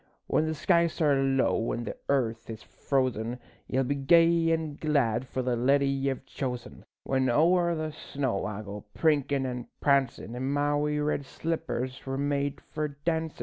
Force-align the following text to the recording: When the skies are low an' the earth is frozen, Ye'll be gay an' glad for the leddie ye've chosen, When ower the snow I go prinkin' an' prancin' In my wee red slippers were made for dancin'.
When 0.25 0.47
the 0.47 0.55
skies 0.55 0.99
are 0.99 1.21
low 1.21 1.71
an' 1.73 1.83
the 1.83 1.95
earth 2.09 2.49
is 2.49 2.63
frozen, 2.63 3.37
Ye'll 3.67 3.83
be 3.83 3.93
gay 3.93 4.51
an' 4.51 4.77
glad 4.81 5.27
for 5.27 5.43
the 5.43 5.55
leddie 5.55 5.85
ye've 5.87 6.25
chosen, 6.25 6.83
When 7.03 7.29
ower 7.29 7.75
the 7.75 7.91
snow 7.91 8.43
I 8.47 8.63
go 8.63 8.83
prinkin' 8.95 9.45
an' 9.45 9.67
prancin' 9.79 10.33
In 10.33 10.51
my 10.53 10.75
wee 10.75 10.97
red 10.97 11.23
slippers 11.27 12.03
were 12.03 12.17
made 12.17 12.61
for 12.61 12.87
dancin'. 12.87 13.39